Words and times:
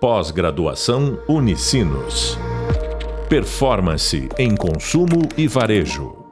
Pós-graduação 0.00 1.20
Unicinos. 1.28 2.38
Performance 3.28 4.28
em 4.38 4.54
consumo 4.54 5.28
e 5.36 5.48
varejo. 5.48 6.24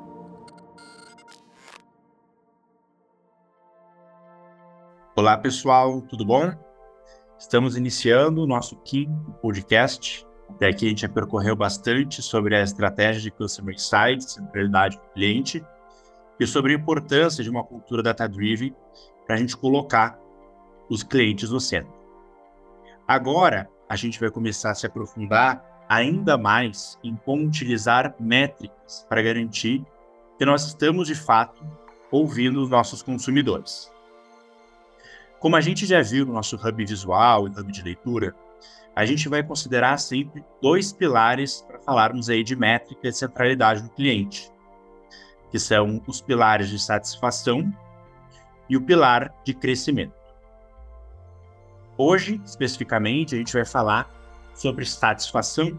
Olá, 5.17 5.37
pessoal, 5.37 6.01
tudo 6.03 6.25
bom? 6.25 6.53
Estamos 7.37 7.77
iniciando 7.77 8.45
o 8.45 8.47
nosso 8.47 8.77
quinto 8.85 9.33
podcast. 9.43 10.25
Até 10.49 10.69
aqui 10.69 10.87
a 10.87 10.89
gente 10.91 11.01
já 11.01 11.09
percorreu 11.09 11.57
bastante 11.57 12.23
sobre 12.23 12.55
a 12.55 12.63
estratégia 12.63 13.21
de 13.21 13.33
Customer 13.33 13.75
Insights, 13.75 14.35
centralidade 14.35 14.97
do 14.97 15.09
cliente, 15.13 15.67
e 16.39 16.47
sobre 16.47 16.71
a 16.71 16.77
importância 16.77 17.43
de 17.43 17.51
uma 17.51 17.65
cultura 17.65 18.01
data-driven 18.01 18.73
para 19.27 19.35
a 19.35 19.39
gente 19.41 19.57
colocar 19.57 20.17
os 20.89 21.03
clientes 21.03 21.51
no 21.51 21.59
centro. 21.59 21.96
Agora, 23.07 23.71
a 23.89 23.95
gente 23.95 24.19
vai 24.19 24.31
começar 24.31 24.73
a 24.73 24.75
se 24.75 24.85
aprofundar 24.85 25.65
ainda 25.89 26.37
mais 26.37 26.99
em 27.05 27.15
como 27.15 27.47
utilizar 27.47 28.17
métricas 28.19 29.07
para 29.09 29.23
garantir 29.23 29.85
que 30.37 30.45
nós 30.45 30.67
estamos 30.67 31.07
de 31.07 31.15
fato 31.15 31.65
ouvindo 32.11 32.61
os 32.61 32.69
nossos 32.69 33.03
consumidores. 33.03 33.93
Como 35.39 35.55
a 35.55 35.61
gente 35.61 35.87
já 35.87 36.03
viu 36.03 36.27
no 36.27 36.33
nosso 36.33 36.57
hub 36.57 36.85
visual 36.85 37.47
e 37.47 37.51
hub 37.51 37.71
de 37.71 37.83
leitura, 37.83 38.35
a 38.97 39.05
gente 39.05 39.29
vai 39.29 39.43
considerar 39.43 39.99
sempre 39.99 40.45
dois 40.61 40.93
pilares 40.93 41.61
para 41.61 41.79
falarmos 41.79 42.29
aí 42.29 42.43
de 42.43 42.57
métrica 42.57 43.07
e 43.07 43.13
centralidade 43.13 43.83
do 43.83 43.91
cliente, 43.91 44.51
que 45.53 45.61
são 45.61 46.03
os 46.09 46.21
pilares 46.21 46.69
de 46.69 46.79
satisfação 46.79 47.73
e 48.69 48.77
o 48.77 48.83
pilar 48.83 49.33
de 49.45 49.55
crescimento. 49.55 50.26
Hoje, 51.99 52.41
especificamente, 52.45 53.35
a 53.35 53.39
gente 53.39 53.53
vai 53.53 53.65
falar 53.65 54.11
sobre 54.55 54.85
satisfação, 54.85 55.79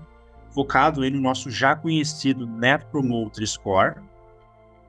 focado 0.50 1.08
no 1.10 1.22
nosso 1.22 1.52
já 1.52 1.76
conhecido 1.76 2.48
Net 2.48 2.86
Promoter 2.88 3.46
Score, 3.46 3.96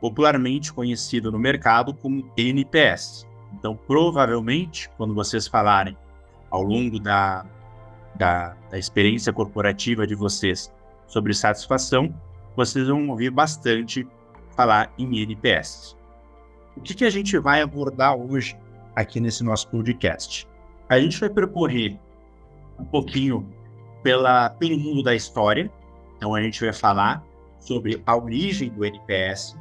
popularmente 0.00 0.72
conhecido 0.72 1.30
no 1.30 1.38
mercado 1.38 1.92
como 1.92 2.30
NPS. 2.36 3.26
Então, 3.52 3.76
provavelmente, 3.76 4.88
quando 4.96 5.14
vocês 5.14 5.46
falarem 5.46 5.96
ao 6.50 6.62
longo 6.62 6.98
da, 6.98 7.44
da, 8.14 8.56
da 8.70 8.78
experiência 8.78 9.32
corporativa 9.32 10.06
de 10.06 10.14
vocês 10.14 10.72
sobre 11.06 11.34
satisfação, 11.34 12.14
vocês 12.56 12.88
vão 12.88 13.08
ouvir 13.08 13.30
bastante 13.30 14.06
falar 14.56 14.92
em 14.98 15.20
NPS. 15.20 15.96
O 16.76 16.80
que, 16.80 16.94
que 16.94 17.04
a 17.04 17.10
gente 17.10 17.38
vai 17.38 17.60
abordar 17.60 18.16
hoje 18.16 18.56
aqui 18.94 19.20
nesse 19.20 19.44
nosso 19.44 19.68
podcast? 19.68 20.48
A 20.88 20.98
gente 20.98 21.20
vai 21.20 21.28
percorrer 21.28 21.98
um 22.78 22.84
pouquinho 22.84 23.46
pela, 24.02 24.50
pelo 24.50 24.78
mundo 24.78 25.02
da 25.02 25.14
história. 25.14 25.70
Então, 26.16 26.34
a 26.34 26.42
gente 26.42 26.60
vai 26.60 26.72
falar 26.72 27.22
sobre 27.60 28.02
a 28.06 28.16
origem 28.16 28.70
do 28.70 28.84
NPS. 28.84 29.56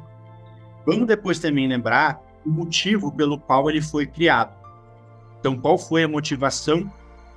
Vamos 0.86 1.06
depois 1.06 1.38
também 1.38 1.68
lembrar 1.68 2.20
o 2.46 2.48
motivo 2.48 3.12
pelo 3.12 3.38
qual 3.38 3.68
ele 3.68 3.82
foi 3.82 4.06
criado. 4.06 4.56
Então, 5.38 5.56
qual 5.56 5.76
foi 5.76 6.02
a 6.02 6.08
motivação 6.08 6.90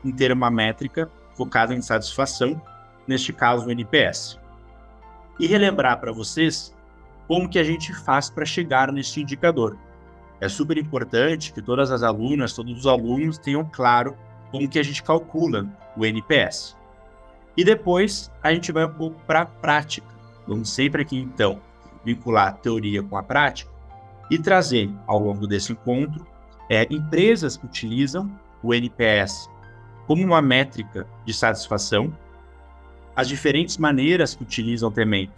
em 0.03 0.11
ter 0.11 0.31
uma 0.31 0.49
métrica 0.49 1.11
focada 1.35 1.73
em 1.73 1.81
satisfação, 1.81 2.61
neste 3.07 3.33
caso 3.33 3.67
o 3.67 3.71
NPS? 3.71 4.39
E 5.39 5.47
relembrar 5.47 5.99
para 5.99 6.11
vocês 6.11 6.73
como 7.27 7.49
que 7.49 7.59
a 7.59 7.63
gente 7.63 7.93
faz 7.93 8.29
para 8.29 8.45
chegar 8.45 8.91
neste 8.91 9.21
indicador 9.21 9.77
é 10.41 10.49
super 10.49 10.75
importante 10.77 11.53
que 11.53 11.61
todas 11.61 11.91
as 11.91 12.01
alunas, 12.01 12.53
todos 12.53 12.79
os 12.79 12.87
alunos 12.87 13.37
tenham 13.37 13.63
claro 13.63 14.17
como 14.49 14.67
que 14.67 14.79
a 14.79 14.83
gente 14.83 15.03
calcula 15.03 15.67
o 15.95 16.03
NPS. 16.03 16.75
E 17.55 17.63
depois 17.63 18.31
a 18.41 18.51
gente 18.51 18.71
vai 18.71 18.85
um 18.85 18.93
pouco 18.93 19.21
para 19.27 19.41
a 19.41 19.45
prática. 19.45 20.07
Vamos 20.47 20.69
sempre 20.73 21.03
aqui 21.03 21.15
então 21.15 21.61
vincular 22.03 22.47
a 22.47 22.51
teoria 22.51 23.03
com 23.03 23.15
a 23.15 23.21
prática 23.21 23.69
e 24.31 24.39
trazer 24.39 24.89
ao 25.05 25.19
longo 25.19 25.45
desse 25.45 25.73
encontro 25.73 26.25
é, 26.67 26.87
empresas 26.89 27.55
que 27.55 27.65
utilizam 27.65 28.31
o 28.63 28.73
NPS 28.73 29.47
como 30.07 30.23
uma 30.23 30.41
métrica 30.41 31.05
de 31.23 31.33
satisfação, 31.33 32.11
as 33.15 33.27
diferentes 33.27 33.77
maneiras 33.77 34.33
que 34.33 34.41
utilizam 34.41 34.89
também 34.89 35.29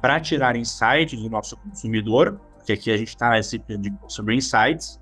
para 0.00 0.20
tirar 0.20 0.54
insights 0.54 1.20
do 1.20 1.28
nosso 1.28 1.56
consumidor 1.56 2.38
que 2.64 2.72
aqui 2.72 2.90
a 2.90 2.96
gente 2.96 3.08
está 3.08 3.32
sobre 4.08 4.34
insights, 4.34 5.00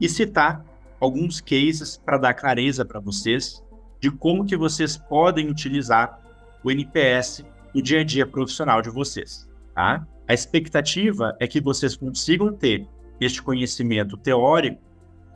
e 0.00 0.08
citar 0.08 0.64
alguns 1.00 1.40
cases 1.40 1.96
para 1.96 2.18
dar 2.18 2.34
clareza 2.34 2.84
para 2.84 3.00
vocês 3.00 3.62
de 4.00 4.10
como 4.10 4.44
que 4.44 4.56
vocês 4.56 4.96
podem 4.96 5.48
utilizar 5.48 6.20
o 6.62 6.70
NPS 6.70 7.44
no 7.74 7.80
dia 7.80 8.00
a 8.00 8.04
dia 8.04 8.26
profissional 8.26 8.82
de 8.82 8.90
vocês, 8.90 9.48
tá? 9.74 10.06
A 10.28 10.34
expectativa 10.34 11.36
é 11.40 11.46
que 11.46 11.60
vocês 11.60 11.96
consigam 11.96 12.52
ter 12.52 12.86
este 13.20 13.42
conhecimento 13.42 14.16
teórico 14.16 14.80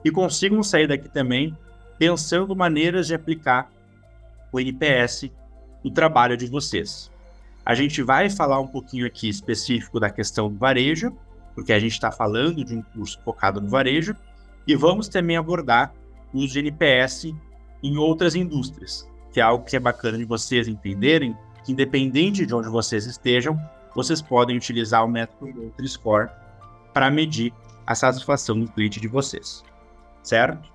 e 0.05 0.11
consigam 0.11 0.63
sair 0.63 0.89
daqui 0.89 1.09
também 1.09 1.57
pensando 1.99 2.55
maneiras 2.55 3.07
de 3.07 3.15
aplicar 3.15 3.71
o 4.53 4.61
NPS 4.61 5.31
no 5.83 5.91
trabalho 5.91 6.37
de 6.37 6.47
vocês. 6.47 7.11
A 7.65 7.75
gente 7.75 8.03
vai 8.03 8.31
falar 8.31 8.61
um 8.61 8.67
pouquinho 8.67 9.07
aqui 9.07 9.29
específico 9.29 9.99
da 9.99 10.11
questão 10.11 10.49
do 10.51 10.59
varejo, 10.59 11.17
porque 11.57 11.73
a 11.73 11.81
gente 11.81 11.93
está 11.93 12.13
falando 12.13 12.63
de 12.63 12.77
um 12.77 12.83
curso 12.83 13.19
focado 13.25 13.61
no 13.61 13.69
varejo, 13.69 14.15
e 14.67 14.77
vamos 14.77 15.09
também 15.09 15.37
abordar 15.37 15.93
o 16.33 16.39
uso 16.39 16.53
de 16.53 16.59
NPS 16.59 17.33
em 17.83 17.97
outras 17.97 18.35
indústrias, 18.35 19.09
que 19.33 19.41
é 19.41 19.43
algo 19.43 19.65
que 19.65 19.75
é 19.75 19.81
bacana 19.81 20.19
de 20.19 20.25
vocês 20.25 20.69
entenderem, 20.69 21.35
que 21.65 21.73
independente 21.73 22.45
de 22.45 22.55
onde 22.55 22.69
vocês 22.69 23.07
estejam, 23.07 23.59
vocês 23.95 24.21
podem 24.21 24.57
utilizar 24.57 25.03
o 25.05 25.09
método 25.09 25.51
Nutri-Score 25.51 26.29
para 26.93 27.11
medir 27.11 27.53
a 27.87 27.95
satisfação 27.95 28.61
do 28.61 28.71
cliente 28.71 29.01
de 29.01 29.09
vocês, 29.09 29.65
certo? 30.23 30.71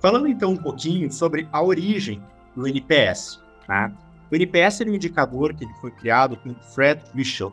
Falando 0.00 0.28
então 0.28 0.52
um 0.52 0.56
pouquinho 0.56 1.10
sobre 1.10 1.48
a 1.50 1.60
origem 1.60 2.22
do 2.54 2.68
NPS, 2.68 3.40
né? 3.68 3.92
O 4.30 4.36
NPS 4.36 4.82
é 4.82 4.84
um 4.84 4.94
indicador 4.94 5.54
que 5.54 5.66
foi 5.80 5.90
criado 5.90 6.36
por 6.36 6.54
Fred 6.74 7.02
Michel, 7.14 7.52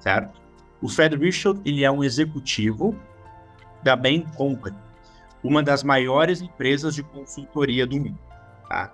certo? 0.00 0.41
O 0.82 0.88
Fred 0.88 1.16
Richard 1.16 1.60
ele 1.64 1.84
é 1.84 1.90
um 1.90 2.02
executivo 2.02 2.94
da 3.84 3.94
Bain 3.94 4.26
Company, 4.36 4.76
uma 5.42 5.62
das 5.62 5.84
maiores 5.84 6.42
empresas 6.42 6.94
de 6.94 7.04
consultoria 7.04 7.86
do 7.86 7.96
mundo. 7.96 8.18
Tá? 8.68 8.92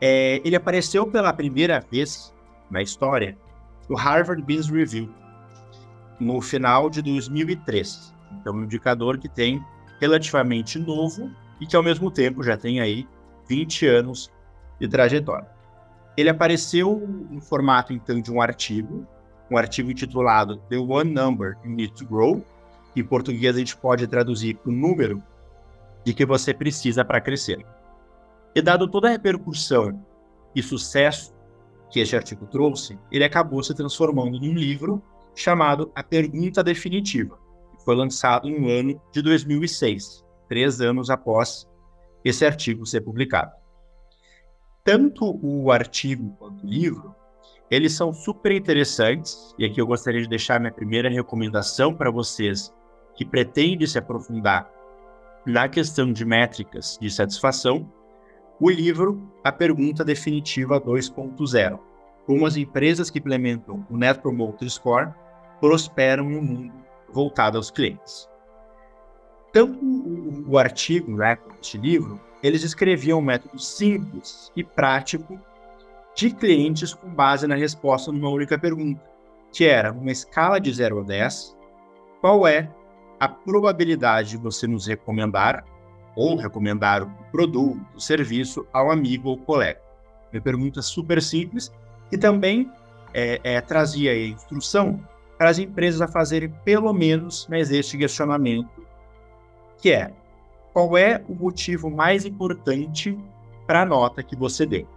É, 0.00 0.40
ele 0.44 0.54
apareceu 0.54 1.06
pela 1.06 1.32
primeira 1.32 1.80
vez 1.80 2.32
na 2.70 2.80
história 2.80 3.36
no 3.88 3.96
Harvard 3.96 4.42
Business 4.42 4.68
Review 4.68 5.12
no 6.20 6.40
final 6.40 6.88
de 6.88 7.02
2003. 7.02 8.14
Então, 8.40 8.54
um 8.54 8.64
indicador 8.64 9.18
que 9.18 9.28
tem 9.28 9.62
relativamente 10.00 10.78
novo 10.78 11.30
e 11.60 11.66
que 11.66 11.76
ao 11.76 11.82
mesmo 11.82 12.10
tempo 12.10 12.42
já 12.42 12.56
tem 12.56 12.80
aí 12.80 13.06
20 13.48 13.86
anos 13.86 14.30
de 14.80 14.88
trajetória. 14.88 15.48
Ele 16.16 16.28
apareceu 16.28 17.06
no 17.30 17.40
formato 17.40 17.92
então 17.92 18.20
de 18.20 18.30
um 18.30 18.40
artigo 18.40 19.06
um 19.50 19.56
artigo 19.56 19.90
intitulado 19.90 20.56
The 20.68 20.78
One 20.78 21.12
Number 21.12 21.56
You 21.64 21.70
Need 21.70 21.94
to 21.94 22.06
Grow. 22.06 22.44
Em 22.94 23.04
português, 23.04 23.54
a 23.54 23.58
gente 23.58 23.76
pode 23.76 24.06
traduzir 24.06 24.58
o 24.64 24.70
número 24.70 25.22
de 26.04 26.14
que 26.14 26.24
você 26.24 26.54
precisa 26.54 27.04
para 27.04 27.20
crescer. 27.20 27.64
E 28.54 28.62
dado 28.62 28.88
toda 28.88 29.08
a 29.08 29.10
repercussão 29.10 30.02
e 30.54 30.62
sucesso 30.62 31.34
que 31.90 32.00
este 32.00 32.16
artigo 32.16 32.46
trouxe, 32.46 32.98
ele 33.12 33.24
acabou 33.24 33.62
se 33.62 33.74
transformando 33.74 34.40
num 34.40 34.54
livro 34.54 35.02
chamado 35.34 35.92
A 35.94 36.02
Pergunta 36.02 36.64
Definitiva, 36.64 37.38
que 37.72 37.84
foi 37.84 37.94
lançado 37.94 38.48
no 38.48 38.68
ano 38.68 39.00
de 39.12 39.20
2006, 39.20 40.24
três 40.48 40.80
anos 40.80 41.10
após 41.10 41.68
esse 42.24 42.44
artigo 42.44 42.86
ser 42.86 43.02
publicado. 43.02 43.52
Tanto 44.82 45.38
o 45.42 45.70
artigo 45.70 46.34
quanto 46.38 46.64
o 46.64 46.68
livro 46.68 47.14
eles 47.70 47.92
são 47.92 48.12
super 48.12 48.52
interessantes, 48.52 49.54
e 49.58 49.64
aqui 49.64 49.80
eu 49.80 49.86
gostaria 49.86 50.22
de 50.22 50.28
deixar 50.28 50.60
minha 50.60 50.72
primeira 50.72 51.08
recomendação 51.08 51.92
para 51.94 52.10
vocês 52.10 52.72
que 53.14 53.24
pretendem 53.24 53.86
se 53.86 53.98
aprofundar 53.98 54.70
na 55.46 55.68
questão 55.68 56.12
de 56.12 56.24
métricas 56.24 56.98
de 57.00 57.08
satisfação, 57.08 57.90
o 58.60 58.68
livro 58.68 59.30
A 59.44 59.52
Pergunta 59.52 60.04
Definitiva 60.04 60.80
2.0, 60.80 61.78
como 62.26 62.46
as 62.46 62.56
empresas 62.56 63.10
que 63.10 63.18
implementam 63.18 63.86
o 63.88 63.96
Net 63.96 64.20
Promoter 64.20 64.68
Score 64.68 65.12
prosperam 65.60 66.28
no 66.28 66.42
mundo 66.42 66.74
voltado 67.12 67.56
aos 67.56 67.70
clientes. 67.70 68.28
Tanto 69.52 69.78
o, 69.84 70.50
o 70.50 70.58
artigo, 70.58 71.16
né, 71.16 71.38
este 71.60 71.78
livro, 71.78 72.20
eles 72.42 72.62
escreviam 72.62 73.20
um 73.20 73.22
método 73.22 73.58
simples 73.58 74.50
e 74.56 74.64
prático 74.64 75.40
de 76.16 76.30
clientes 76.30 76.94
com 76.94 77.08
base 77.10 77.46
na 77.46 77.54
resposta 77.54 78.10
numa 78.10 78.30
única 78.30 78.58
pergunta, 78.58 79.00
que 79.52 79.66
era 79.66 79.92
uma 79.92 80.10
escala 80.10 80.58
de 80.58 80.72
0 80.72 81.00
a 81.00 81.02
10, 81.02 81.56
qual 82.22 82.48
é 82.48 82.70
a 83.20 83.28
probabilidade 83.28 84.30
de 84.30 84.36
você 84.38 84.66
nos 84.66 84.86
recomendar 84.86 85.64
ou 86.16 86.34
recomendar 86.34 87.02
o 87.02 87.10
produto, 87.30 87.78
o 87.94 88.00
serviço 88.00 88.66
ao 88.72 88.90
amigo 88.90 89.28
ou 89.28 89.36
colega. 89.36 89.80
Uma 90.32 90.40
pergunta 90.40 90.80
super 90.80 91.22
simples 91.22 91.70
e 92.10 92.16
também 92.16 92.72
é, 93.12 93.38
é, 93.44 93.60
trazia 93.60 94.12
a 94.12 94.26
instrução 94.26 94.98
para 95.36 95.50
as 95.50 95.58
empresas 95.58 96.00
a 96.00 96.08
fazerem 96.08 96.48
pelo 96.64 96.92
menos 96.94 97.46
mais 97.48 97.70
este 97.70 97.98
questionamento, 97.98 98.86
que 99.78 99.92
é 99.92 100.10
qual 100.72 100.96
é 100.96 101.22
o 101.28 101.34
motivo 101.34 101.90
mais 101.90 102.24
importante 102.24 103.18
para 103.66 103.82
a 103.82 103.86
nota 103.86 104.22
que 104.22 104.34
você 104.34 104.64
deu. 104.64 104.95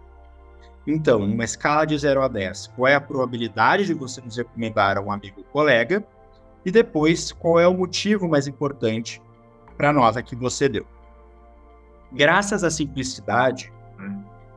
Então, 0.91 1.19
numa 1.19 1.43
escala 1.43 1.85
de 1.85 1.95
0 1.95 2.23
a 2.23 2.27
10, 2.27 2.71
qual 2.75 2.87
é 2.87 2.95
a 2.95 3.01
probabilidade 3.01 3.85
de 3.85 3.93
você 3.93 4.19
nos 4.21 4.35
recomendar 4.35 4.97
a 4.97 5.01
um 5.01 5.11
amigo 5.11 5.41
ou 5.41 5.43
colega? 5.43 6.03
E 6.65 6.71
depois, 6.71 7.31
qual 7.31 7.59
é 7.59 7.67
o 7.67 7.73
motivo 7.75 8.27
mais 8.27 8.47
importante 8.47 9.21
para 9.77 9.89
a 9.89 9.93
nota 9.93 10.23
que 10.23 10.35
você 10.35 10.67
deu? 10.67 10.87
Graças 12.11 12.63
à 12.63 12.71
simplicidade 12.71 13.71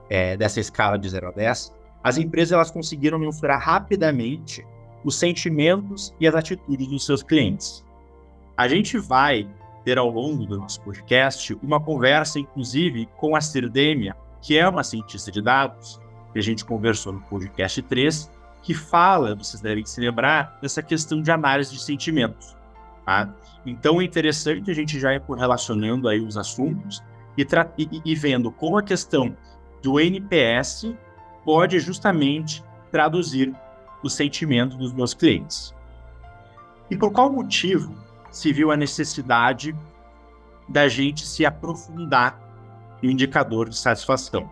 é, 0.08 0.34
dessa 0.34 0.58
escala 0.58 0.98
de 0.98 1.06
0 1.06 1.28
a 1.28 1.32
10, 1.32 1.70
as 2.02 2.16
empresas 2.16 2.52
elas 2.52 2.70
conseguiram 2.70 3.18
mensurar 3.18 3.60
rapidamente 3.60 4.66
os 5.04 5.18
sentimentos 5.18 6.14
e 6.18 6.26
as 6.26 6.34
atitudes 6.34 6.88
dos 6.88 7.04
seus 7.04 7.22
clientes. 7.22 7.84
A 8.56 8.66
gente 8.66 8.96
vai 8.96 9.46
ter 9.84 9.98
ao 9.98 10.08
longo 10.08 10.46
do 10.46 10.58
nosso 10.58 10.80
podcast 10.80 11.54
uma 11.62 11.78
conversa, 11.78 12.38
inclusive, 12.38 13.06
com 13.18 13.36
a 13.36 13.40
Sirdemia, 13.42 14.16
que 14.40 14.56
é 14.56 14.66
uma 14.66 14.82
cientista 14.82 15.30
de 15.30 15.42
dados, 15.42 16.00
que 16.32 16.38
a 16.38 16.42
gente 16.42 16.64
conversou 16.64 17.12
no 17.12 17.20
podcast 17.22 17.80
3, 17.82 18.30
que 18.62 18.74
fala, 18.74 19.34
vocês 19.34 19.60
devem 19.60 19.84
se 19.84 20.00
lembrar, 20.00 20.58
dessa 20.62 20.82
questão 20.82 21.20
de 21.20 21.30
análise 21.30 21.72
de 21.72 21.80
sentimentos. 21.80 22.56
Tá? 23.04 23.34
Então 23.66 24.00
é 24.00 24.04
interessante 24.04 24.70
a 24.70 24.74
gente 24.74 24.98
já 24.98 25.14
ir 25.14 25.20
correlacionando 25.20 26.08
aí 26.08 26.20
os 26.20 26.36
assuntos 26.36 27.02
e, 27.36 27.46
e, 27.78 28.02
e 28.04 28.14
vendo 28.14 28.50
como 28.50 28.78
a 28.78 28.82
questão 28.82 29.36
do 29.82 29.98
NPS 29.98 30.94
pode 31.44 31.78
justamente 31.80 32.62
traduzir 32.90 33.52
o 34.02 34.08
sentimento 34.08 34.76
dos 34.76 34.92
meus 34.92 35.14
clientes. 35.14 35.74
E 36.90 36.96
por 36.96 37.12
qual 37.12 37.32
motivo 37.32 37.94
se 38.30 38.52
viu 38.52 38.70
a 38.70 38.76
necessidade 38.76 39.74
da 40.68 40.88
gente 40.88 41.26
se 41.26 41.44
aprofundar 41.44 42.40
no 43.02 43.10
indicador 43.10 43.68
de 43.68 43.76
satisfação? 43.76 44.50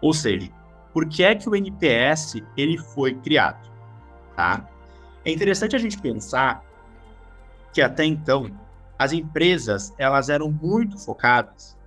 Ou 0.00 0.12
seja, 0.12 0.50
por 0.98 1.08
que 1.08 1.22
é 1.22 1.32
que 1.32 1.48
o 1.48 1.54
NPS 1.54 2.42
ele 2.56 2.76
foi 2.76 3.14
criado? 3.14 3.70
Tá? 4.34 4.68
É 5.24 5.30
interessante 5.30 5.76
a 5.76 5.78
gente 5.78 5.96
pensar 5.96 6.64
que 7.72 7.80
até 7.80 8.04
então 8.04 8.50
as 8.98 9.12
empresas 9.12 9.94
elas 9.96 10.28
eram 10.28 10.50
muito 10.50 10.98
focadas 10.98 11.78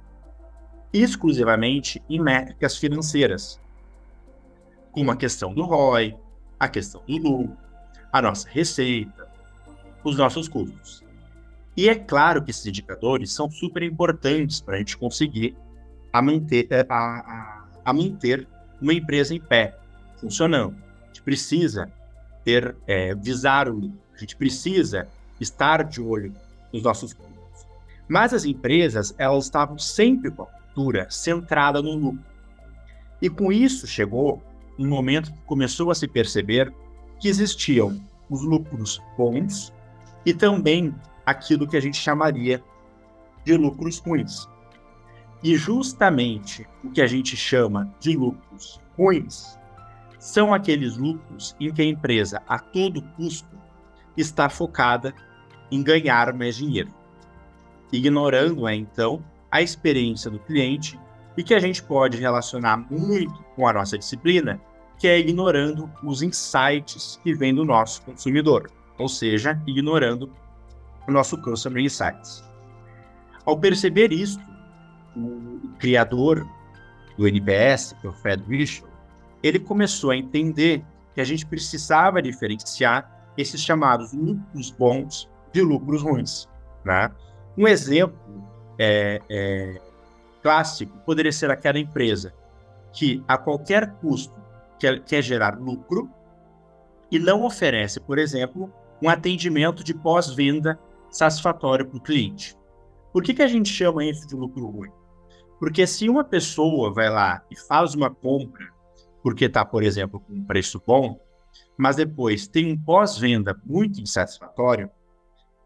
exclusivamente 0.93 2.01
em 2.09 2.21
métricas 2.21 2.77
financeiras, 2.77 3.59
como 4.93 5.11
a 5.11 5.17
questão 5.17 5.53
do 5.53 5.63
ROI, 5.63 6.15
a 6.57 6.69
questão 6.69 7.03
do 7.05 7.17
lucro, 7.17 7.57
a 8.13 8.21
nossa 8.21 8.47
receita, 8.47 9.29
os 10.05 10.15
nossos 10.15 10.47
custos. 10.47 11.03
E 11.75 11.89
é 11.89 11.95
claro 11.95 12.41
que 12.41 12.51
esses 12.51 12.65
indicadores 12.65 13.33
são 13.33 13.51
super 13.51 13.83
importantes 13.83 14.61
para 14.61 14.75
a 14.75 14.77
gente 14.77 14.97
conseguir 14.97 15.53
a 16.13 16.21
manter, 16.21 16.65
é, 16.69 16.85
a, 16.87 16.95
a, 16.95 17.65
a 17.83 17.91
manter 17.91 18.47
uma 18.81 18.93
empresa 18.93 19.33
em 19.33 19.39
pé, 19.39 19.77
funcionando. 20.17 20.75
A 21.03 21.07
gente 21.07 21.21
precisa 21.21 21.91
ter, 22.43 22.75
é, 22.87 23.13
visar 23.13 23.69
o 23.69 23.73
lucro, 23.73 23.99
a 24.15 24.17
gente 24.17 24.35
precisa 24.35 25.07
estar 25.39 25.83
de 25.83 26.01
olho 26.01 26.33
nos 26.73 26.83
nossos 26.83 27.13
custos. 27.13 27.31
Mas 28.07 28.33
as 28.33 28.43
empresas, 28.43 29.13
elas 29.17 29.45
estavam 29.45 29.77
sempre 29.77 30.31
com 30.31 30.43
a 30.43 30.45
cultura 30.45 31.07
centrada 31.09 31.81
no 31.81 31.95
lucro. 31.95 32.25
E 33.21 33.29
com 33.29 33.51
isso 33.51 33.85
chegou 33.85 34.41
um 34.77 34.87
momento 34.87 35.31
que 35.31 35.41
começou 35.41 35.91
a 35.91 35.95
se 35.95 36.07
perceber 36.07 36.73
que 37.19 37.27
existiam 37.27 38.01
os 38.29 38.41
lucros 38.41 39.01
bons 39.17 39.71
e 40.25 40.33
também 40.33 40.93
aquilo 41.25 41.67
que 41.67 41.77
a 41.77 41.79
gente 41.79 41.97
chamaria 41.97 42.63
de 43.45 43.55
lucros 43.55 43.99
ruins. 43.99 44.47
E 45.43 45.55
justamente 45.55 46.67
o 46.83 46.91
que 46.91 47.01
a 47.01 47.07
gente 47.07 47.35
chama 47.35 47.93
de 47.99 48.15
lucros 48.15 48.79
ruins 48.97 49.57
são 50.19 50.53
aqueles 50.53 50.97
lucros 50.97 51.55
em 51.59 51.73
que 51.73 51.81
a 51.81 51.85
empresa, 51.85 52.43
a 52.47 52.59
todo 52.59 53.01
custo, 53.15 53.57
está 54.15 54.49
focada 54.49 55.13
em 55.71 55.81
ganhar 55.81 56.31
mais 56.33 56.57
dinheiro, 56.57 56.93
ignorando, 57.91 58.67
é, 58.67 58.75
então, 58.75 59.23
a 59.49 59.61
experiência 59.61 60.29
do 60.29 60.37
cliente 60.37 60.99
e 61.35 61.43
que 61.43 61.53
a 61.53 61.59
gente 61.59 61.81
pode 61.81 62.17
relacionar 62.17 62.77
muito 62.91 63.43
com 63.55 63.67
a 63.67 63.73
nossa 63.73 63.97
disciplina, 63.97 64.61
que 64.99 65.07
é 65.07 65.19
ignorando 65.19 65.89
os 66.03 66.21
insights 66.21 67.19
que 67.23 67.33
vem 67.33 67.55
do 67.55 67.65
nosso 67.65 68.03
consumidor, 68.03 68.69
ou 68.99 69.09
seja, 69.09 69.59
ignorando 69.65 70.31
o 71.07 71.11
nosso 71.11 71.41
Customer 71.41 71.83
Insights. 71.83 72.43
Ao 73.45 73.57
perceber 73.57 74.11
isso, 74.11 74.39
criador 75.79 76.47
do 77.17 77.27
NPS, 77.27 77.95
que 77.99 78.07
é 78.07 78.09
o 78.09 78.13
Fred 78.13 78.43
Bishop, 78.43 78.87
ele 79.43 79.59
começou 79.59 80.11
a 80.11 80.17
entender 80.17 80.83
que 81.13 81.21
a 81.21 81.23
gente 81.23 81.45
precisava 81.45 82.21
diferenciar 82.21 83.31
esses 83.37 83.61
chamados 83.61 84.13
lucros 84.13 84.71
bons 84.71 85.29
de 85.51 85.61
lucros 85.61 86.01
ruins. 86.01 86.47
Né? 86.85 87.11
Um 87.57 87.67
exemplo 87.67 88.17
é, 88.79 89.21
é, 89.29 89.81
clássico 90.41 90.97
poderia 90.99 91.31
ser 91.31 91.51
aquela 91.51 91.79
empresa 91.79 92.33
que, 92.93 93.23
a 93.27 93.37
qualquer 93.37 93.91
custo, 93.95 94.33
quer, 94.79 95.03
quer 95.03 95.21
gerar 95.21 95.59
lucro 95.59 96.09
e 97.09 97.19
não 97.19 97.43
oferece, 97.43 97.99
por 97.99 98.17
exemplo, 98.17 98.71
um 99.01 99.09
atendimento 99.09 99.83
de 99.83 99.93
pós-venda 99.93 100.79
satisfatório 101.09 101.85
para 101.85 101.97
o 101.97 102.01
cliente. 102.01 102.57
Por 103.11 103.21
que, 103.23 103.33
que 103.33 103.41
a 103.41 103.47
gente 103.47 103.69
chama 103.69 104.05
isso 104.05 104.27
de 104.27 104.35
lucro 104.35 104.65
ruim? 104.67 104.91
Porque 105.61 105.85
se 105.85 106.09
uma 106.09 106.23
pessoa 106.23 106.91
vai 106.91 107.07
lá 107.07 107.43
e 107.51 107.55
faz 107.55 107.93
uma 107.93 108.09
compra 108.09 108.73
porque 109.21 109.45
está, 109.45 109.63
por 109.63 109.83
exemplo, 109.83 110.19
com 110.19 110.33
um 110.33 110.43
preço 110.43 110.81
bom, 110.87 111.19
mas 111.77 111.97
depois 111.97 112.47
tem 112.47 112.73
um 112.73 112.75
pós-venda 112.75 113.55
muito 113.63 114.01
insatisfatório, 114.01 114.89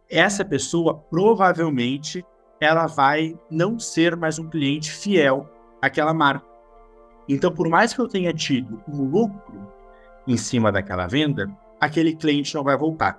essa 0.10 0.44
pessoa 0.44 0.98
provavelmente 0.98 2.26
ela 2.60 2.88
vai 2.88 3.40
não 3.50 3.80
ser 3.80 4.18
mais 4.18 4.38
um 4.38 4.50
cliente 4.50 4.92
fiel 4.92 5.50
àquela 5.82 6.14
marca. 6.14 6.46
Então, 7.30 7.50
por 7.50 7.70
mais 7.70 7.94
que 7.94 8.02
eu 8.02 8.10
tenha 8.10 8.34
tido 8.34 8.84
um 8.90 9.02
lucro 9.02 9.66
em 10.28 10.36
cima 10.36 10.74
daquela 10.74 11.08
venda, 11.08 11.50
aquele 11.80 12.14
cliente 12.14 12.54
não 12.54 12.66
vai 12.66 12.78
voltar. 12.78 13.18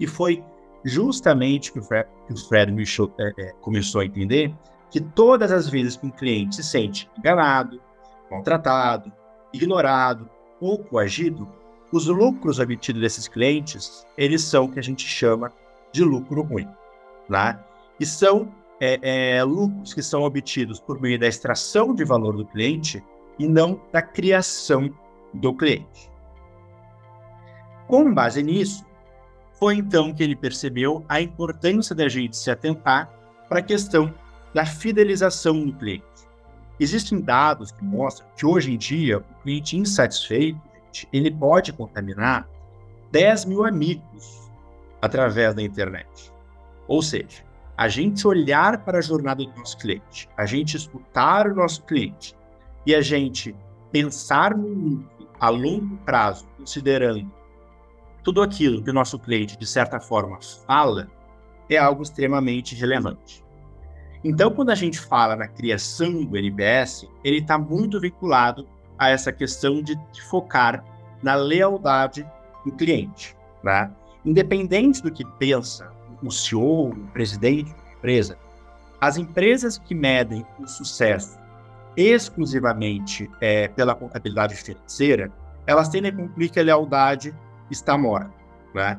E 0.00 0.06
foi 0.06 0.42
justamente 0.82 1.70
que 1.70 1.78
o 1.78 1.82
Fred, 1.82 2.08
que 2.26 2.32
o 2.32 2.36
Fred 2.38 2.72
Michaud 2.72 3.12
é, 3.20 3.34
é, 3.38 3.52
começou 3.60 4.00
a 4.00 4.06
entender 4.06 4.50
que 4.94 5.00
todas 5.00 5.50
as 5.50 5.68
vezes 5.68 5.96
que 5.96 6.06
um 6.06 6.10
cliente 6.10 6.54
se 6.54 6.62
sente 6.62 7.10
enganado, 7.18 7.80
maltratado, 8.30 9.12
ignorado 9.52 10.30
ou 10.60 10.78
coagido, 10.78 11.48
os 11.90 12.06
lucros 12.06 12.60
obtidos 12.60 13.02
desses 13.02 13.26
clientes, 13.26 14.06
eles 14.16 14.42
são 14.42 14.66
o 14.66 14.70
que 14.70 14.78
a 14.78 14.82
gente 14.82 15.04
chama 15.04 15.52
de 15.92 16.04
lucro 16.04 16.42
ruim. 16.42 16.68
Né? 17.28 17.58
E 17.98 18.06
são 18.06 18.54
é, 18.80 19.36
é, 19.38 19.42
lucros 19.42 19.92
que 19.92 20.00
são 20.00 20.22
obtidos 20.22 20.78
por 20.78 21.00
meio 21.00 21.18
da 21.18 21.26
extração 21.26 21.92
de 21.92 22.04
valor 22.04 22.36
do 22.36 22.46
cliente 22.46 23.02
e 23.36 23.48
não 23.48 23.80
da 23.90 24.00
criação 24.00 24.88
do 25.34 25.52
cliente. 25.52 26.08
Com 27.88 28.14
base 28.14 28.44
nisso, 28.44 28.86
foi 29.58 29.74
então 29.74 30.14
que 30.14 30.22
ele 30.22 30.36
percebeu 30.36 31.04
a 31.08 31.20
importância 31.20 31.96
da 31.96 32.08
gente 32.08 32.36
se 32.36 32.48
atentar 32.48 33.12
para 33.48 33.58
a 33.58 33.62
questão 33.62 34.14
da 34.54 34.64
fidelização 34.64 35.66
do 35.66 35.72
cliente. 35.74 36.04
Existem 36.78 37.20
dados 37.20 37.72
que 37.72 37.84
mostram 37.84 38.26
que 38.36 38.46
hoje 38.46 38.72
em 38.72 38.78
dia 38.78 39.18
o 39.18 39.42
cliente 39.42 39.76
insatisfeito 39.76 40.60
ele 41.12 41.30
pode 41.30 41.72
contaminar 41.72 42.48
10 43.10 43.46
mil 43.46 43.64
amigos 43.64 44.50
através 45.02 45.54
da 45.54 45.62
internet. 45.62 46.32
Ou 46.86 47.02
seja, 47.02 47.44
a 47.76 47.88
gente 47.88 48.26
olhar 48.26 48.84
para 48.84 48.98
a 48.98 49.02
jornada 49.02 49.44
do 49.44 49.56
nosso 49.56 49.76
cliente, 49.78 50.28
a 50.36 50.46
gente 50.46 50.76
escutar 50.76 51.48
o 51.48 51.54
nosso 51.54 51.82
cliente 51.82 52.36
e 52.86 52.94
a 52.94 53.00
gente 53.00 53.54
pensar 53.90 54.56
no 54.56 54.68
lucro 54.68 55.28
a 55.40 55.48
longo 55.48 55.96
prazo, 55.98 56.46
considerando 56.56 57.30
tudo 58.22 58.40
aquilo 58.40 58.82
que 58.82 58.90
o 58.90 58.94
nosso 58.94 59.18
cliente, 59.18 59.58
de 59.58 59.66
certa 59.66 60.00
forma, 60.00 60.38
fala, 60.66 61.08
é 61.68 61.76
algo 61.76 62.02
extremamente 62.02 62.74
relevante. 62.74 63.43
Então, 64.24 64.50
quando 64.50 64.70
a 64.70 64.74
gente 64.74 64.98
fala 64.98 65.36
na 65.36 65.46
criação 65.46 66.24
do 66.24 66.36
NPS, 66.38 67.06
ele 67.22 67.38
está 67.38 67.58
muito 67.58 68.00
vinculado 68.00 68.66
a 68.98 69.10
essa 69.10 69.30
questão 69.30 69.82
de, 69.82 69.98
focar 70.30 70.82
na 71.22 71.34
lealdade 71.34 72.26
do 72.64 72.72
cliente. 72.72 73.36
Né? 73.62 73.90
Independente 74.24 75.02
do 75.02 75.12
que 75.12 75.26
pensa 75.38 75.92
o 76.22 76.30
CEO, 76.30 76.88
o 76.88 77.06
presidente 77.12 77.70
da 77.70 77.92
empresa, 77.98 78.38
as 78.98 79.18
empresas 79.18 79.76
que 79.76 79.94
medem 79.94 80.46
o 80.58 80.66
sucesso 80.66 81.38
exclusivamente 81.94 83.30
é, 83.42 83.68
pela 83.68 83.94
contabilidade 83.94 84.54
financeira, 84.54 85.30
elas 85.66 85.88
tendem 85.90 86.10
a 86.10 86.16
cumprir 86.16 86.50
que 86.50 86.58
a 86.58 86.62
lealdade 86.62 87.34
está 87.70 87.98
morta. 87.98 88.32
Né? 88.74 88.98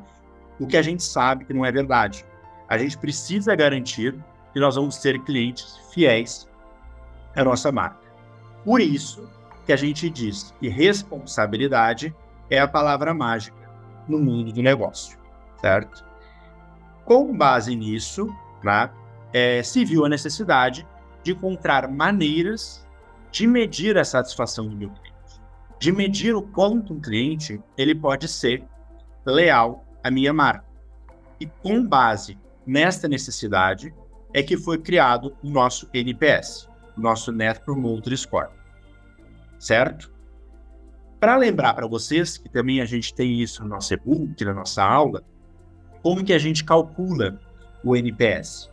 O 0.60 0.68
que 0.68 0.76
a 0.76 0.82
gente 0.82 1.02
sabe 1.02 1.44
que 1.44 1.52
não 1.52 1.64
é 1.64 1.72
verdade. 1.72 2.24
A 2.68 2.78
gente 2.78 2.96
precisa 2.96 3.54
garantir 3.56 4.14
que 4.56 4.60
nós 4.60 4.74
vamos 4.74 4.96
ter 4.96 5.22
clientes 5.22 5.78
fiéis 5.92 6.48
à 7.36 7.44
nossa 7.44 7.70
marca. 7.70 8.00
Por 8.64 8.80
isso 8.80 9.28
que 9.66 9.72
a 9.74 9.76
gente 9.76 10.08
diz 10.08 10.54
que 10.58 10.66
responsabilidade 10.66 12.16
é 12.48 12.58
a 12.58 12.66
palavra 12.66 13.12
mágica 13.12 13.70
no 14.08 14.18
mundo 14.18 14.50
do 14.54 14.62
negócio, 14.62 15.18
certo? 15.60 16.02
Com 17.04 17.36
base 17.36 17.76
nisso, 17.76 18.34
né, 18.64 18.88
é, 19.30 19.62
se 19.62 19.84
viu 19.84 20.06
a 20.06 20.08
necessidade 20.08 20.88
de 21.22 21.32
encontrar 21.32 21.86
maneiras 21.86 22.88
de 23.30 23.46
medir 23.46 23.98
a 23.98 24.06
satisfação 24.06 24.66
do 24.66 24.74
meu 24.74 24.88
cliente, 24.88 25.38
de 25.78 25.92
medir 25.92 26.34
o 26.34 26.40
quanto 26.40 26.94
um 26.94 27.00
cliente 27.00 27.62
ele 27.76 27.94
pode 27.94 28.26
ser 28.26 28.64
leal 29.22 29.84
à 30.02 30.10
minha 30.10 30.32
marca. 30.32 30.64
E 31.38 31.44
com 31.44 31.86
base 31.86 32.38
nesta 32.66 33.06
necessidade 33.06 33.94
é 34.36 34.42
que 34.42 34.54
foi 34.54 34.76
criado 34.76 35.34
o 35.42 35.48
nosso 35.48 35.88
NPS, 35.94 36.68
o 36.94 37.00
nosso 37.00 37.32
Net 37.32 37.58
Promoter 37.60 38.14
Score. 38.18 38.50
Certo? 39.58 40.12
Para 41.18 41.38
lembrar 41.38 41.72
para 41.72 41.86
vocês, 41.86 42.36
que 42.36 42.46
também 42.46 42.82
a 42.82 42.84
gente 42.84 43.14
tem 43.14 43.40
isso 43.40 43.62
no 43.62 43.70
nosso 43.70 43.94
e-book, 43.94 44.44
na 44.44 44.52
nossa 44.52 44.84
aula, 44.84 45.24
como 46.02 46.22
que 46.22 46.34
a 46.34 46.38
gente 46.38 46.62
calcula 46.64 47.40
o 47.82 47.96
NPS? 47.96 48.70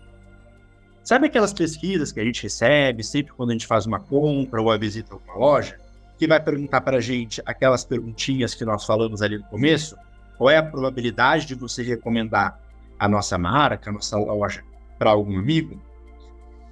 Sabe 1.01 1.27
aquelas 1.27 1.53
pesquisas 1.53 2.11
que 2.11 2.19
a 2.19 2.25
gente 2.25 2.43
recebe 2.43 3.01
sempre 3.01 3.31
quando 3.31 3.51
a 3.51 3.53
gente 3.53 3.65
faz 3.65 3.85
uma 3.85 4.01
compra 4.01 4.61
ou 4.61 4.69
a 4.69 4.75
visita 4.75 5.15
a 5.15 5.17
uma 5.17 5.35
loja, 5.37 5.79
que 6.17 6.27
vai 6.27 6.43
perguntar 6.43 6.81
para 6.81 6.97
a 6.97 7.01
gente 7.01 7.41
aquelas 7.45 7.85
perguntinhas 7.85 8.53
que 8.53 8.65
nós 8.65 8.85
falamos 8.85 9.21
ali 9.21 9.37
no 9.37 9.45
começo? 9.45 9.95
Qual 10.37 10.49
é 10.49 10.57
a 10.57 10.63
probabilidade 10.63 11.45
de 11.45 11.55
você 11.55 11.81
recomendar 11.83 12.59
a 12.99 13.07
nossa 13.07 13.37
marca, 13.37 13.89
a 13.89 13.93
nossa 13.93 14.17
loja 14.17 14.61
para 14.97 15.11
algum 15.11 15.37
amigo? 15.37 15.81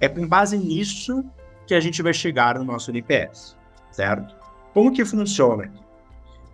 É 0.00 0.08
com 0.08 0.26
base 0.26 0.56
nisso 0.58 1.24
que 1.66 1.74
a 1.74 1.80
gente 1.80 2.02
vai 2.02 2.12
chegar 2.12 2.58
no 2.58 2.64
nosso 2.64 2.90
NPS, 2.90 3.56
certo? 3.90 4.34
Como 4.74 4.92
que 4.92 5.04
funciona? 5.04 5.72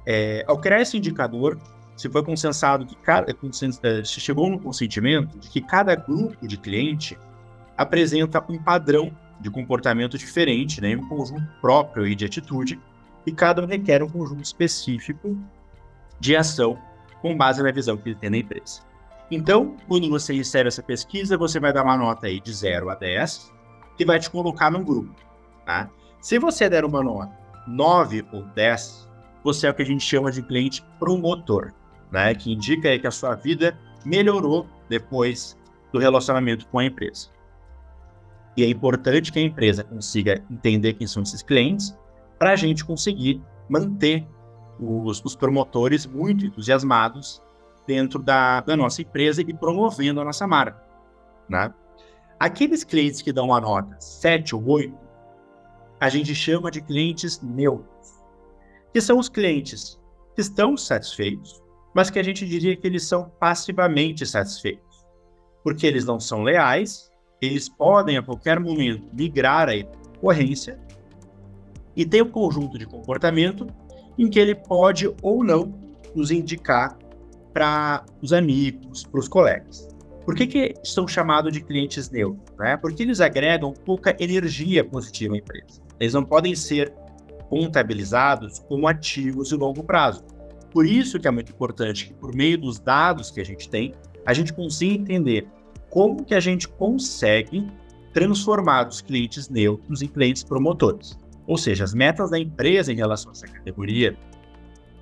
É, 0.07 0.45
ao 0.47 0.59
criar 0.59 0.81
esse 0.81 0.97
indicador, 0.97 1.59
se 1.97 2.09
foi 2.09 2.23
consensado 2.23 2.87
que 2.87 2.97
cada, 2.97 3.31
é, 3.31 4.05
se 4.05 4.21
chegou 4.21 4.49
no 4.49 4.59
consentimento 4.59 5.39
de 5.39 5.49
que 5.49 5.61
cada 5.61 5.95
grupo 5.95 6.47
de 6.47 6.57
cliente 6.57 7.19
apresenta 7.77 8.45
um 8.49 8.59
padrão 8.63 9.11
de 9.41 9.51
comportamento 9.51 10.19
diferente, 10.19 10.81
né, 10.81 10.97
um 10.97 11.09
conjunto 11.09 11.47
próprio 11.61 12.15
de 12.15 12.25
atitude, 12.25 12.81
e 13.25 13.33
cada 13.33 13.63
um 13.63 13.67
requer 13.67 14.03
um 14.03 14.09
conjunto 14.09 14.43
específico 14.43 15.37
de 16.19 16.37
ação 16.37 16.79
com 17.21 17.37
base 17.37 17.63
na 17.63 17.71
visão 17.71 17.97
que 17.97 18.09
ele 18.09 18.17
tem 18.17 18.31
na 18.31 18.39
empresa. 18.39 18.88
Então, 19.31 19.77
quando 19.87 20.09
você 20.09 20.33
recebe 20.33 20.69
essa 20.69 20.83
pesquisa, 20.83 21.37
você 21.37 21.61
vai 21.61 21.73
dar 21.73 21.85
uma 21.85 21.97
nota 21.97 22.27
aí 22.27 22.41
de 22.41 22.53
0 22.53 22.89
a 22.89 22.95
10, 22.95 23.53
que 23.97 24.05
vai 24.05 24.19
te 24.19 24.31
colocar 24.31 24.71
num 24.71 24.83
grupo. 24.83 25.15
Tá? 25.67 25.91
Se 26.21 26.39
você 26.39 26.69
der 26.69 26.85
uma 26.85 27.03
nota 27.03 27.37
9 27.67 28.25
ou 28.33 28.43
10, 28.43 29.09
você 29.45 29.67
é 29.67 29.71
o 29.71 29.75
que 29.75 29.83
a 29.83 29.87
gente 29.87 30.03
chama 30.03 30.33
de 30.33 30.43
cliente 30.43 30.83
promotor, 30.99 31.73
né? 32.11 32.35
que 32.35 32.53
indica 32.53 32.99
que 32.99 33.07
a 33.07 33.11
sua 33.11 33.35
vida 33.35 33.79
melhorou 34.05 34.67
depois 34.89 35.59
do 35.93 35.99
relacionamento 35.99 36.67
com 36.69 36.79
a 36.79 36.85
empresa. 36.85 37.29
E 38.57 38.65
é 38.65 38.69
importante 38.69 39.31
que 39.31 39.39
a 39.39 39.43
empresa 39.43 39.85
consiga 39.85 40.43
entender 40.51 40.95
quem 40.95 41.07
são 41.07 41.23
esses 41.23 41.43
clientes 41.43 41.97
para 42.39 42.53
a 42.53 42.57
gente 42.57 42.85
conseguir 42.85 43.41
manter 43.69 44.27
os, 44.81 45.23
os, 45.25 45.37
promotores 45.37 46.07
muito 46.07 46.47
entusiasmados 46.47 47.43
dentro 47.89 48.23
da, 48.23 48.61
da, 48.61 48.77
nossa 48.77 49.01
empresa 49.01 49.41
e 49.41 49.55
promovendo 49.55 50.21
a 50.21 50.25
nossa 50.25 50.47
marca. 50.47 50.79
Né? 51.49 51.73
Aqueles 52.39 52.85
clientes 52.85 53.23
que 53.23 53.33
dão 53.33 53.47
uma 53.47 53.59
nota 53.59 53.99
7 53.99 54.55
ou 54.55 54.69
8, 54.69 54.95
a 55.99 56.11
gente 56.11 56.35
chama 56.35 56.71
de 56.71 56.83
clientes 56.83 57.41
neutros, 57.41 58.13
que 58.93 59.01
são 59.01 59.19
os 59.19 59.31
clientes 59.31 59.99
que 60.35 60.43
estão 60.43 60.77
satisfeitos, 60.77 61.63
mas 61.95 62.11
que 62.11 62.19
a 62.19 62.23
gente 62.23 62.47
diria 62.47 62.77
que 62.77 62.87
eles 62.87 63.05
são 63.05 63.33
passivamente 63.41 64.27
satisfeitos, 64.27 65.07
porque 65.65 65.87
eles 65.87 66.05
não 66.05 66.21
são 66.21 66.43
leais, 66.43 67.11
eles 67.41 67.71
podem 67.71 68.19
a 68.19 68.23
qualquer 68.23 68.61
momento 68.61 69.09
migrar 69.15 69.71
a 69.71 69.83
concorrência 69.83 70.79
e 71.97 72.05
tem 72.05 72.21
um 72.21 72.31
conjunto 72.31 72.79
de 72.79 72.85
comportamento 72.85 73.67
em 74.19 74.29
que 74.29 74.39
ele 74.39 74.55
pode 74.55 75.11
ou 75.23 75.43
não 75.43 75.73
nos 76.15 76.31
indicar 76.31 76.99
para 77.59 78.05
os 78.23 78.33
amigos, 78.33 79.03
para 79.03 79.19
os 79.19 79.27
colegas. 79.27 79.89
Por 80.25 80.37
que, 80.37 80.47
que 80.47 80.75
são 80.85 81.09
chamados 81.09 81.53
de 81.53 81.61
clientes 81.61 82.09
neutros? 82.09 82.57
Né? 82.57 82.77
Porque 82.77 83.03
eles 83.03 83.21
agregam 83.21 83.73
pouca 83.73 84.17
energia 84.21 84.85
positiva 84.85 85.35
à 85.35 85.39
empresa. 85.39 85.83
Eles 85.99 86.15
não 86.15 86.25
podem 86.25 86.55
ser 86.55 86.93
contabilizados 87.49 88.61
como 88.61 88.87
ativos 88.87 89.49
de 89.49 89.57
longo 89.57 89.83
prazo. 89.83 90.23
Por 90.71 90.87
isso 90.87 91.19
que 91.19 91.27
é 91.27 91.33
muito 91.33 91.51
importante 91.51 92.07
que, 92.07 92.15
por 92.15 92.33
meio 92.33 92.59
dos 92.59 92.79
dados 92.79 93.29
que 93.33 93.41
a 93.41 93.45
gente 93.45 93.69
tem, 93.69 93.93
a 94.25 94.33
gente 94.33 94.53
consiga 94.53 94.95
entender 94.95 95.49
como 95.91 96.25
que 96.25 96.37
a 96.37 96.41
gente 96.41 96.69
consegue 96.69 97.67
transformar 98.15 98.87
os 98.87 99.01
clientes 99.01 99.49
neutros 99.49 100.01
em 100.01 100.07
clientes 100.07 100.45
promotores. 100.45 101.19
Ou 101.45 101.59
seja, 101.59 101.83
as 101.83 101.93
metas 101.93 102.31
da 102.31 102.39
empresa 102.39 102.93
em 102.93 102.97
relação 102.97 103.33
a 103.33 103.33
essa 103.33 103.49
categoria, 103.49 104.17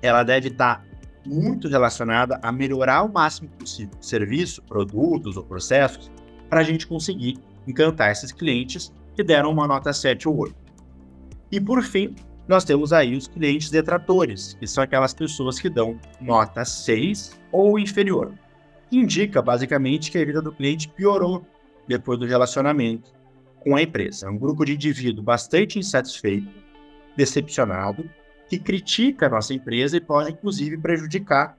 ela 0.01 0.23
deve 0.23 0.47
estar 0.47 0.86
muito 1.27 1.67
relacionada 1.67 2.39
a 2.41 2.51
melhorar 2.51 3.03
o 3.03 3.11
máximo 3.11 3.49
possível 3.49 3.95
serviço, 4.01 4.61
produtos 4.63 5.37
ou 5.37 5.43
processos 5.43 6.11
para 6.49 6.61
a 6.61 6.63
gente 6.63 6.87
conseguir 6.87 7.37
encantar 7.67 8.11
esses 8.11 8.31
clientes 8.31 8.93
que 9.15 9.23
deram 9.23 9.51
uma 9.51 9.67
nota 9.67 9.91
7 9.91 10.27
ou 10.29 10.37
8. 10.37 10.55
E 11.51 11.59
por 11.59 11.83
fim, 11.83 12.15
nós 12.47 12.63
temos 12.63 12.93
aí 12.93 13.15
os 13.15 13.27
clientes 13.27 13.69
detratores, 13.69 14.53
que 14.53 14.65
são 14.65 14.83
aquelas 14.83 15.13
pessoas 15.13 15.59
que 15.59 15.69
dão 15.69 15.99
nota 16.21 16.63
6 16.63 17.37
ou 17.51 17.77
inferior. 17.77 18.33
Indica 18.91 19.41
basicamente 19.41 20.09
que 20.09 20.17
a 20.17 20.25
vida 20.25 20.41
do 20.41 20.53
cliente 20.53 20.87
piorou 20.87 21.45
depois 21.87 22.17
do 22.17 22.25
relacionamento 22.25 23.11
com 23.59 23.75
a 23.75 23.81
empresa. 23.81 24.27
É 24.27 24.29
um 24.29 24.37
grupo 24.37 24.63
de 24.63 24.75
indivíduo 24.75 25.23
bastante 25.23 25.77
insatisfeito, 25.77 26.47
decepcionado, 27.17 28.09
que 28.49 28.57
critica 28.57 29.27
a 29.27 29.29
nossa 29.29 29.53
empresa 29.53 29.97
e 29.97 30.01
pode, 30.01 30.31
inclusive, 30.31 30.77
prejudicar 30.77 31.57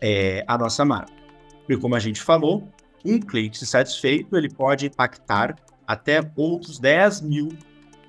é, 0.00 0.44
a 0.46 0.58
nossa 0.58 0.84
marca. 0.84 1.12
Porque, 1.60 1.76
como 1.76 1.94
a 1.94 1.98
gente 1.98 2.20
falou, 2.20 2.68
um 3.04 3.20
cliente 3.20 3.62
insatisfeito 3.62 4.36
ele 4.36 4.48
pode 4.48 4.86
impactar 4.86 5.56
até 5.86 6.20
outros 6.36 6.78
10 6.78 7.20
mil 7.22 7.48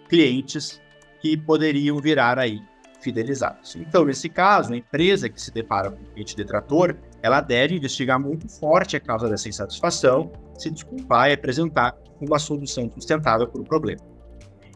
clientes 0.09 0.81
que 1.21 1.35
poderiam 1.37 1.97
virar 1.97 2.39
aí 2.39 2.61
fidelizados. 3.01 3.75
Então, 3.75 4.03
nesse 4.05 4.27
caso, 4.29 4.73
a 4.73 4.77
empresa 4.77 5.29
que 5.29 5.39
se 5.39 5.51
depara 5.51 5.91
com 5.91 6.01
um 6.01 6.05
cliente 6.13 6.35
detrator, 6.35 6.95
ela 7.21 7.39
deve 7.39 7.75
investigar 7.75 8.19
muito 8.19 8.49
forte 8.49 8.95
a 8.95 8.99
causa 8.99 9.29
dessa 9.29 9.47
insatisfação, 9.47 10.31
se 10.57 10.71
desculpar 10.71 11.29
e 11.29 11.33
apresentar 11.33 11.95
uma 12.19 12.39
solução 12.39 12.89
sustentável 12.89 13.47
para 13.47 13.61
o 13.61 13.63
problema. 13.63 14.01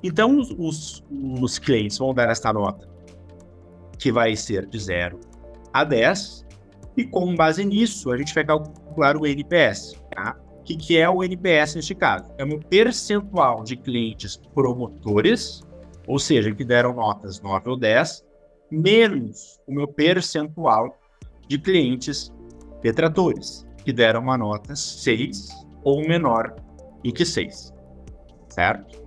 Então, 0.04 0.38
os, 0.38 0.52
os, 0.52 1.04
os 1.42 1.60
clientes 1.60 1.98
vão 1.98 2.14
dar 2.14 2.30
esta 2.30 2.54
nota, 2.54 2.88
que 4.00 4.12
vai 4.12 4.36
ser 4.36 4.66
de 4.66 4.80
0 4.80 5.20
a 5.72 5.84
10, 5.84 6.46
e 6.98 7.06
com 7.06 7.36
base 7.36 7.64
nisso, 7.64 8.12
a 8.12 8.18
gente 8.18 8.34
vai 8.34 8.44
calcular 8.44 9.16
o 9.16 9.26
NPS. 9.26 9.94
Tá? 10.14 10.36
O 10.60 10.64
que, 10.64 10.76
que 10.76 10.98
é 10.98 11.10
o 11.10 11.24
NPS 11.24 11.76
neste 11.76 11.94
caso? 11.94 12.26
É 12.38 12.44
um 12.44 12.60
percentual 12.60 13.64
de 13.64 13.76
clientes 13.76 14.38
promotores, 14.54 15.62
ou 16.08 16.18
seja, 16.18 16.54
que 16.54 16.66
deram 16.66 16.94
notas 16.94 17.42
9 17.42 17.70
ou 17.70 17.78
10, 17.78 18.26
menos 18.72 19.60
o 19.68 19.74
meu 19.74 19.88
percentual 19.88 20.98
de 21.48 21.58
clientes 21.58 22.32
detratores, 22.82 23.66
que 23.84 23.92
deram 23.92 24.22
uma 24.22 24.38
nota 24.38 24.76
6 24.76 25.50
ou 25.84 26.02
menor 26.08 26.56
do 27.04 27.14
que 27.14 27.26
6. 27.26 27.74
Certo? 28.50 29.04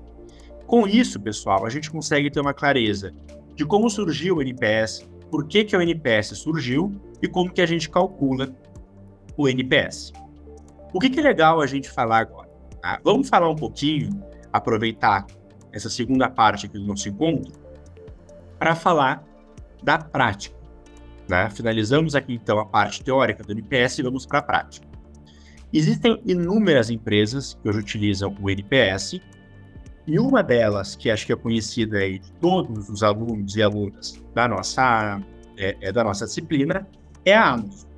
Com 0.66 0.86
isso, 0.86 1.20
pessoal, 1.20 1.66
a 1.66 1.70
gente 1.70 1.90
consegue 1.90 2.30
ter 2.30 2.40
uma 2.40 2.54
clareza 2.54 3.12
de 3.62 3.66
como 3.66 3.88
surgiu 3.88 4.38
o 4.38 4.42
NPS, 4.42 5.08
por 5.30 5.46
que, 5.46 5.62
que 5.62 5.76
o 5.76 5.80
NPS 5.80 6.36
surgiu 6.36 6.92
e 7.22 7.28
como 7.28 7.52
que 7.52 7.62
a 7.62 7.66
gente 7.66 7.88
calcula 7.88 8.52
o 9.36 9.48
NPS. 9.48 10.12
O 10.92 10.98
que, 10.98 11.08
que 11.08 11.20
é 11.20 11.22
legal 11.22 11.60
a 11.60 11.66
gente 11.66 11.88
falar 11.88 12.18
agora? 12.18 12.48
Tá? 12.82 13.00
Vamos 13.04 13.28
falar 13.28 13.48
um 13.48 13.54
pouquinho, 13.54 14.20
aproveitar 14.52 15.26
essa 15.70 15.88
segunda 15.88 16.28
parte 16.28 16.66
aqui 16.66 16.76
do 16.76 16.84
nosso 16.84 17.08
encontro, 17.08 17.52
para 18.58 18.74
falar 18.74 19.24
da 19.80 19.96
prática. 19.96 20.56
Né? 21.28 21.48
Finalizamos 21.50 22.16
aqui 22.16 22.34
então 22.34 22.58
a 22.58 22.66
parte 22.66 23.04
teórica 23.04 23.44
do 23.44 23.52
NPS 23.52 24.00
e 24.00 24.02
vamos 24.02 24.26
para 24.26 24.40
a 24.40 24.42
prática. 24.42 24.88
Existem 25.72 26.20
inúmeras 26.26 26.90
empresas 26.90 27.56
que 27.62 27.68
hoje 27.68 27.78
utilizam 27.78 28.36
o 28.42 28.50
NPS 28.50 29.20
E 30.06 30.18
uma 30.18 30.42
delas, 30.42 30.96
que 30.96 31.10
acho 31.10 31.26
que 31.26 31.32
é 31.32 31.36
conhecida 31.36 31.98
aí 31.98 32.18
de 32.18 32.32
todos 32.32 32.88
os 32.88 33.02
alunos 33.02 33.54
e 33.54 33.62
alunas 33.62 34.20
da 34.34 34.48
nossa, 34.48 35.20
é, 35.56 35.76
é 35.80 35.92
da 35.92 36.02
nossa 36.02 36.26
disciplina, 36.26 36.86
é 37.24 37.34
a 37.34 37.50
Amazon. 37.50 37.88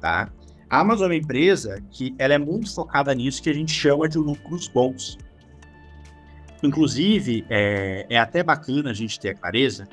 Tá? 0.00 0.30
A 0.68 0.80
Amazon 0.80 1.04
é 1.04 1.08
uma 1.08 1.16
empresa 1.16 1.82
que 1.90 2.14
ela 2.18 2.34
é 2.34 2.38
muito 2.38 2.74
focada 2.74 3.14
nisso 3.14 3.42
que 3.42 3.48
a 3.48 3.54
gente 3.54 3.72
chama 3.72 4.08
de 4.08 4.18
lucros 4.18 4.68
bons. 4.68 5.16
Inclusive, 6.62 7.46
é, 7.48 8.06
é 8.10 8.18
até 8.18 8.42
bacana 8.42 8.90
a 8.90 8.94
gente 8.94 9.18
ter 9.18 9.30
a 9.30 9.34
clareza 9.34 9.86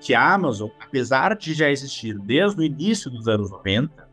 que 0.00 0.14
a 0.14 0.32
Amazon, 0.32 0.70
apesar 0.80 1.36
de 1.36 1.52
já 1.52 1.70
existir 1.70 2.18
desde 2.18 2.60
o 2.60 2.64
início 2.64 3.10
dos 3.10 3.28
anos 3.28 3.50
90, 3.50 4.08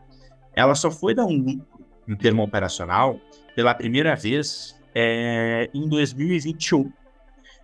ela 0.53 0.75
só 0.75 0.91
foi 0.91 1.13
dar 1.13 1.25
um 1.25 1.37
lucro 1.37 1.79
em 2.07 2.15
termo 2.15 2.43
operacional 2.43 3.19
pela 3.55 3.73
primeira 3.73 4.15
vez 4.15 4.76
é, 4.99 5.69
em 5.75 5.87
2021. 5.87 6.91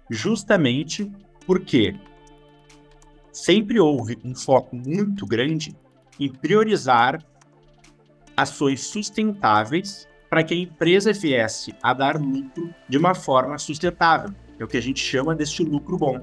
Justamente 0.07 1.11
porque 1.47 1.95
sempre 3.31 3.79
houve 3.79 4.19
um 4.23 4.35
foco 4.35 4.75
muito 4.75 5.25
grande 5.25 5.75
em 6.19 6.29
priorizar 6.31 7.25
ações 8.37 8.81
sustentáveis 8.81 10.07
para 10.29 10.43
que 10.43 10.53
a 10.53 10.57
empresa 10.57 11.11
viesse 11.11 11.73
a 11.81 11.91
dar 11.91 12.21
lucro 12.21 12.71
de 12.87 12.99
uma 12.99 13.15
forma 13.15 13.57
sustentável, 13.57 14.31
é 14.59 14.63
o 14.63 14.67
que 14.67 14.77
a 14.77 14.81
gente 14.81 14.99
chama 14.99 15.35
deste 15.35 15.63
lucro 15.63 15.97
bom. 15.97 16.21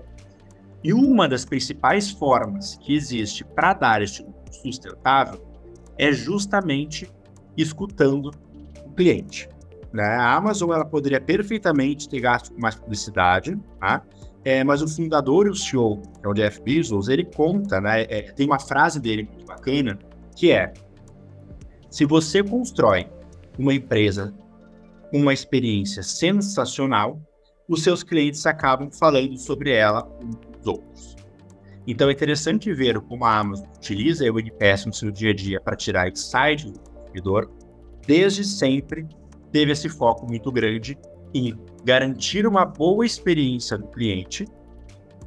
E 0.84 0.92
uma 0.92 1.28
das 1.28 1.44
principais 1.44 2.08
formas 2.10 2.76
que 2.76 2.94
existe 2.94 3.44
para 3.44 3.74
dar 3.74 4.00
este 4.00 4.22
lucro 4.22 4.52
sustentável 4.62 5.44
é 5.98 6.12
justamente 6.12 7.10
escutando 7.56 8.30
o 8.86 8.92
cliente. 8.92 9.48
Né? 9.92 10.04
A 10.04 10.34
Amazon 10.34 10.72
ela 10.72 10.84
poderia 10.84 11.20
perfeitamente 11.20 12.08
ter 12.08 12.20
gasto 12.20 12.52
com 12.52 12.60
mais 12.60 12.74
publicidade, 12.74 13.58
tá? 13.80 14.02
É, 14.44 14.64
mas 14.64 14.80
o 14.80 14.88
fundador 14.88 15.46
e 15.46 15.50
o 15.50 15.54
CEO, 15.54 16.00
que 16.00 16.24
é 16.24 16.28
o 16.28 16.32
Jeff 16.32 16.62
Bezos, 16.62 17.08
ele 17.08 17.24
conta, 17.24 17.80
né? 17.80 18.02
É, 18.04 18.32
tem 18.32 18.46
uma 18.46 18.58
frase 18.58 18.98
dele 18.98 19.24
muito 19.24 19.44
bacana, 19.44 19.98
que 20.34 20.50
é: 20.50 20.72
se 21.90 22.06
você 22.06 22.42
constrói 22.42 23.06
uma 23.58 23.74
empresa 23.74 24.32
uma 25.12 25.32
experiência 25.32 26.02
sensacional, 26.02 27.20
os 27.68 27.82
seus 27.82 28.02
clientes 28.02 28.46
acabam 28.46 28.90
falando 28.90 29.36
sobre 29.36 29.72
ela 29.72 30.08
os 30.60 30.66
outros. 30.66 31.16
Então 31.86 32.08
é 32.08 32.12
interessante 32.12 32.72
ver 32.72 33.00
como 33.00 33.24
a 33.24 33.38
Amazon 33.38 33.66
utiliza 33.76 34.30
o 34.30 34.38
NPS 34.38 34.86
no 34.86 34.92
seu 34.92 35.10
dia 35.10 35.30
a 35.30 35.34
dia 35.34 35.60
para 35.60 35.76
tirar 35.76 36.08
insight 36.08 36.70
do 36.70 36.78
consumidor. 36.78 37.50
Desde 38.06 38.44
sempre 38.44 39.06
teve 39.52 39.72
esse 39.72 39.88
foco 39.88 40.26
muito 40.26 40.50
grande 40.50 40.98
em 41.34 41.56
garantir 41.84 42.46
uma 42.46 42.64
boa 42.64 43.06
experiência 43.06 43.78
do 43.78 43.86
cliente, 43.88 44.46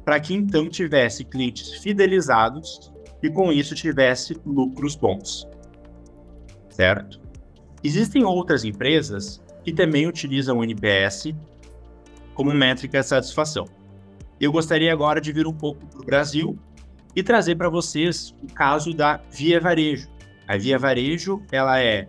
para 0.04 0.20
que 0.20 0.34
então 0.34 0.68
tivesse 0.68 1.24
clientes 1.24 1.74
fidelizados 1.74 2.92
e 3.22 3.30
com 3.30 3.50
isso 3.50 3.74
tivesse 3.74 4.36
lucros 4.44 4.94
bons 4.94 5.48
certo? 6.74 7.20
Existem 7.82 8.24
outras 8.24 8.64
empresas 8.64 9.40
que 9.62 9.72
também 9.72 10.06
utilizam 10.06 10.58
o 10.58 10.64
NPS 10.64 11.32
como 12.34 12.52
métrica 12.52 13.00
de 13.00 13.06
satisfação. 13.06 13.66
Eu 14.40 14.50
gostaria 14.50 14.92
agora 14.92 15.20
de 15.20 15.32
vir 15.32 15.46
um 15.46 15.52
pouco 15.52 15.86
para 15.86 16.00
o 16.00 16.04
Brasil 16.04 16.58
e 17.14 17.22
trazer 17.22 17.54
para 17.54 17.68
vocês 17.68 18.34
o 18.42 18.52
caso 18.52 18.92
da 18.92 19.20
Via 19.30 19.60
Varejo. 19.60 20.08
A 20.48 20.56
Via 20.56 20.78
Varejo 20.78 21.40
ela 21.52 21.80
é 21.80 22.08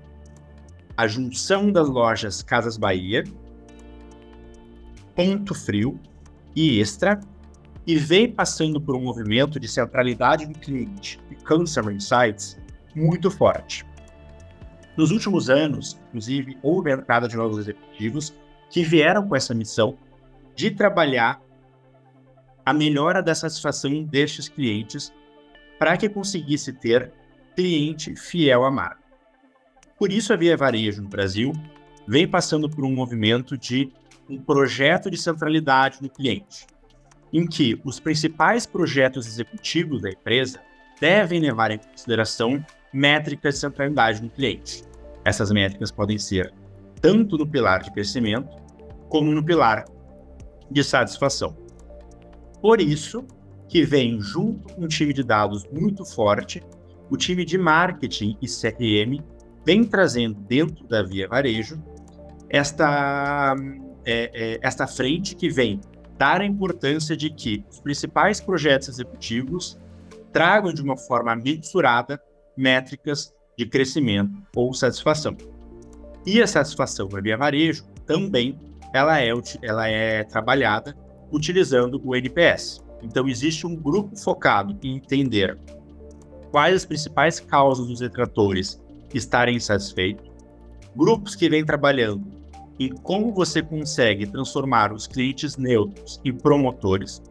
a 0.98 1.08
junção 1.08 1.72
das 1.72 1.90
lojas 1.90 2.42
Casas 2.42 2.78
Bahia, 2.78 3.24
Ponto 5.16 5.54
Frio 5.54 6.00
e 6.56 6.80
Extra, 6.80 7.20
e 7.88 7.96
vem 7.96 8.32
passando 8.32 8.82
por 8.82 8.96
um 8.96 9.02
movimento 9.02 9.60
de 9.60 9.68
centralidade 9.68 10.46
do 10.46 10.58
cliente 10.58 11.20
e 11.30 11.36
Customer 11.36 11.94
Insights 11.94 12.58
muito 12.96 13.30
forte. 13.30 13.86
Nos 14.98 15.12
últimos 15.12 15.50
anos, 15.50 16.00
inclusive, 16.08 16.58
houve 16.64 16.92
a 16.92 16.96
entrada 16.96 17.28
de 17.28 17.36
novos 17.36 17.60
executivos 17.60 18.34
que 18.70 18.84
vieram 18.84 19.28
com 19.28 19.36
essa 19.36 19.54
missão 19.54 19.98
de 20.56 20.72
trabalhar 20.72 21.42
a 22.66 22.74
melhora 22.74 23.22
da 23.22 23.36
satisfação 23.36 24.04
destes 24.04 24.50
clientes 24.50 25.14
para 25.78 25.98
que 25.98 26.10
conseguisse 26.10 26.74
ter 26.74 27.12
cliente 27.56 28.16
fiel 28.16 28.64
à 28.64 28.72
marca. 28.72 29.05
Por 29.98 30.12
isso, 30.12 30.34
a 30.34 30.36
Via 30.36 30.58
Varejo 30.58 31.02
no 31.02 31.08
Brasil 31.08 31.54
vem 32.08 32.28
passando 32.28 32.70
por 32.70 32.84
um 32.84 32.94
movimento 32.94 33.58
de 33.58 33.92
um 34.30 34.38
projeto 34.38 35.10
de 35.10 35.18
centralidade 35.18 36.02
do 36.02 36.10
cliente, 36.10 36.66
em 37.32 37.48
que 37.48 37.80
os 37.84 38.00
principais 38.00 38.66
projetos 38.66 39.26
executivos 39.26 40.02
da 40.02 40.10
empresa 40.10 40.60
devem 41.00 41.40
levar 41.40 41.72
em 41.72 41.78
consideração 41.78 42.64
métricas 42.94 43.56
de 43.56 43.62
centralidade 43.62 44.22
no 44.22 44.30
cliente. 44.30 44.84
Essas 45.24 45.52
métricas 45.52 45.92
podem 45.92 46.18
ser 46.18 46.54
tanto 47.02 47.38
no 47.38 47.48
pilar 47.48 47.82
de 47.82 47.92
crescimento, 47.92 48.56
como 49.10 49.32
no 49.32 49.44
pilar 49.44 49.86
de 50.70 50.84
satisfação. 50.84 51.56
Por 52.62 52.82
isso 52.82 53.26
que 53.68 53.84
vem 53.84 54.20
junto 54.20 54.74
com 54.74 54.86
um 54.86 54.88
time 54.88 55.14
de 55.14 55.24
dados 55.24 55.66
muito 55.72 56.06
forte, 56.06 56.62
o 57.10 57.16
time 57.16 57.46
de 57.46 57.58
marketing 57.58 58.38
e 58.42 58.48
CRM 58.48 59.24
vem 59.66 59.84
trazendo 59.84 60.40
dentro 60.42 60.88
da 60.88 61.02
Via 61.02 61.28
Varejo 61.28 61.82
esta, 62.50 63.56
é, 64.06 64.32
é, 64.34 64.60
esta 64.62 64.86
frente 64.86 65.36
que 65.36 65.50
vem 65.50 65.82
dar 66.18 66.42
a 66.42 66.46
importância 66.46 67.18
de 67.18 67.30
que 67.30 67.66
os 67.70 67.80
principais 67.80 68.40
projetos 68.40 68.88
executivos 68.88 69.78
tragam 70.32 70.72
de 70.72 70.82
uma 70.82 70.96
forma 70.96 71.36
mensurada 71.36 72.22
métricas 72.56 73.34
de 73.58 73.66
crescimento 73.66 74.32
ou 74.56 74.74
satisfação. 74.74 75.36
E 76.26 76.42
a 76.42 76.48
satisfação 76.48 77.08
na 77.10 77.22
via 77.22 77.38
varejo 77.38 77.86
também 78.06 78.58
ela 78.94 79.20
é, 79.20 79.30
ela 79.62 79.88
é 79.88 80.24
trabalhada 80.24 80.96
utilizando 81.32 82.02
o 82.04 82.16
NPS. 82.16 82.84
Então 83.02 83.28
existe 83.28 83.68
um 83.68 83.76
grupo 83.76 84.16
focado 84.18 84.78
em 84.82 84.96
entender 84.96 85.58
quais 86.50 86.76
as 86.76 86.86
principais 86.86 87.40
causas 87.40 87.88
dos 87.88 88.00
detratores 88.00 88.82
estarem 89.14 89.56
insatisfeitos, 89.56 90.30
grupos 90.96 91.36
que 91.36 91.50
vêm 91.50 91.66
trabalhando 91.66 92.24
em 92.80 92.90
como 92.90 93.34
você 93.34 93.62
consegue 93.62 94.28
transformar 94.28 94.92
os 94.92 95.08
clientes 95.08 95.56
neutros 95.58 96.20
em 96.26 96.34
promotores 96.34 97.22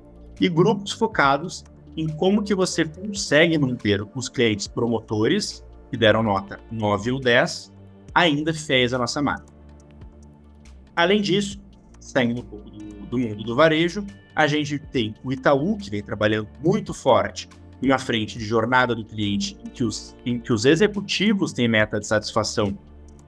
e 0.40 0.48
grupos 0.48 0.92
focados 0.92 1.64
em 1.96 2.08
como 2.08 2.42
que 2.42 2.54
você 2.54 2.84
consegue 2.84 3.56
manter 3.58 4.02
os 4.14 4.28
clientes 4.28 4.66
promotores 4.66 5.64
que 5.90 5.96
deram 5.96 6.22
nota 6.22 6.58
9 6.72 7.12
ou 7.12 7.20
10, 7.20 7.72
ainda 8.14 8.52
fez 8.52 8.92
a 8.92 8.98
nossa 8.98 9.22
marca. 9.22 9.52
Além 10.96 11.20
disso, 11.20 11.60
saindo 12.00 12.40
um 12.40 12.44
pouco 12.44 12.70
do, 12.70 13.06
do 13.06 13.18
mundo 13.18 13.44
do 13.44 13.54
varejo, 13.54 14.04
a 14.34 14.46
gente 14.46 14.78
tem 14.78 15.14
o 15.22 15.32
Itaú, 15.32 15.76
que 15.76 15.90
vem 15.90 16.02
trabalhando 16.02 16.48
muito 16.60 16.92
forte 16.92 17.48
uma 17.86 17.98
frente 17.98 18.38
de 18.38 18.44
jornada 18.44 18.94
do 18.94 19.04
cliente, 19.04 19.56
em 19.64 19.70
que 19.70 19.84
os, 19.84 20.16
em 20.24 20.38
que 20.38 20.52
os 20.52 20.64
executivos 20.64 21.52
têm 21.52 21.68
meta 21.68 21.98
de 21.98 22.06
satisfação 22.06 22.76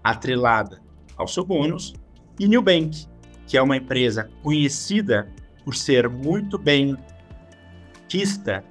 atrelada 0.03 0.81
ao 1.17 1.27
seu 1.27 1.45
bônus, 1.45 1.95
e 2.39 2.47
Nubank, 2.47 3.07
que 3.47 3.57
é 3.57 3.63
uma 3.63 3.77
empresa 3.77 4.29
conhecida 4.43 5.29
por 5.65 5.75
ser 5.75 6.09
muito 6.09 6.59
bem 6.59 6.97
quista 8.09 8.65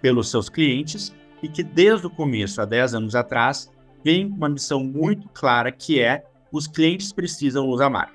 pelos 0.00 0.30
seus 0.30 0.48
clientes 0.48 1.14
e 1.42 1.48
que 1.48 1.62
desde 1.62 2.06
o 2.06 2.10
começo, 2.10 2.60
há 2.60 2.64
10 2.64 2.94
anos 2.94 3.14
atrás, 3.14 3.70
vem 4.04 4.28
com 4.28 4.36
uma 4.36 4.48
missão 4.48 4.82
muito 4.82 5.28
clara 5.28 5.72
que 5.72 6.00
é 6.00 6.24
os 6.50 6.66
clientes 6.66 7.12
precisam 7.12 7.66
nos 7.66 7.80
amar. 7.80 8.12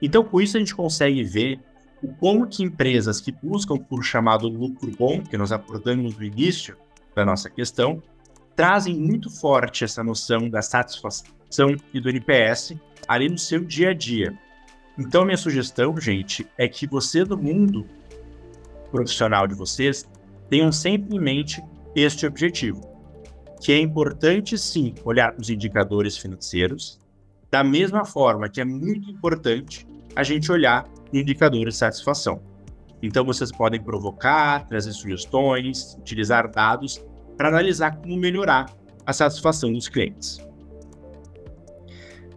Então, 0.00 0.22
com 0.22 0.40
isso 0.40 0.56
a 0.56 0.60
gente 0.60 0.74
consegue 0.74 1.22
ver 1.22 1.60
como 2.06 2.46
que 2.46 2.62
empresas 2.62 3.20
que 3.20 3.32
buscam 3.32 3.76
por 3.76 4.04
chamado 4.04 4.48
lucro 4.48 4.90
bom, 4.96 5.22
que 5.22 5.36
nós 5.36 5.50
abordamos 5.50 6.16
no 6.16 6.22
início 6.22 6.76
da 7.14 7.24
nossa 7.24 7.50
questão, 7.50 8.02
trazem 8.54 8.96
muito 8.96 9.30
forte 9.30 9.84
essa 9.84 10.04
noção 10.04 10.48
da 10.48 10.62
satisfação 10.62 11.24
e 11.92 12.00
do 12.00 12.08
NPS 12.08 12.74
ali 13.06 13.28
no 13.28 13.38
seu 13.38 13.64
dia 13.64 13.90
a 13.90 13.94
dia. 13.94 14.38
Então, 14.98 15.24
minha 15.24 15.36
sugestão, 15.36 15.96
gente, 15.98 16.46
é 16.56 16.68
que 16.68 16.86
você 16.86 17.24
do 17.24 17.38
mundo 17.38 17.86
profissional 18.90 19.46
de 19.46 19.54
vocês 19.54 20.08
tenham 20.48 20.72
sempre 20.72 21.16
em 21.16 21.20
mente 21.20 21.62
este 21.94 22.26
objetivo, 22.26 22.80
que 23.60 23.72
é 23.72 23.78
importante 23.78 24.56
sim 24.58 24.94
olhar 25.04 25.34
os 25.38 25.50
indicadores 25.50 26.16
financeiros, 26.16 27.00
da 27.50 27.64
mesma 27.64 28.04
forma 28.04 28.48
que 28.48 28.60
é 28.60 28.64
muito 28.64 29.10
importante 29.10 29.86
a 30.14 30.22
gente 30.22 30.50
olhar 30.50 30.84
indicadores 31.12 31.74
de 31.74 31.78
satisfação. 31.78 32.40
Então 33.02 33.24
vocês 33.24 33.52
podem 33.52 33.80
provocar, 33.80 34.66
trazer 34.66 34.92
sugestões, 34.92 35.94
utilizar 35.94 36.50
dados 36.50 37.04
para 37.36 37.48
analisar 37.48 37.96
como 37.96 38.16
melhorar 38.16 38.66
a 39.06 39.12
satisfação 39.12 39.72
dos 39.72 39.88
clientes. 39.88 40.38